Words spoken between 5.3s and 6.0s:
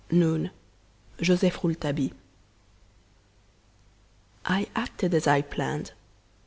planned.